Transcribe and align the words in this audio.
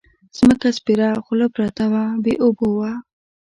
ځمکه 0.37 0.67
سپېره 0.77 1.09
خوله 1.25 1.47
پرته 1.55 1.83
وه 1.91 2.03
بې 2.23 2.33
اوبو 2.43 2.67
وه. 2.79 2.91